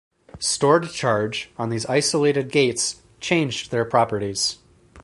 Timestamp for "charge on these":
0.89-1.85